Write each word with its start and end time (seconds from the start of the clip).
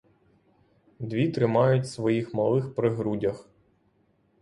Дві 0.99 1.29
тримають 1.29 1.89
своїх 1.89 2.33
малих 2.33 2.75
при 2.75 2.89
грудях. 2.89 3.47